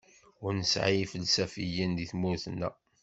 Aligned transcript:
Ur 0.43 0.51
nesɛi 0.55 0.95
ifelsafiyen 1.03 1.91
deg 1.97 2.09
tmurt-nneɣ. 2.11 2.73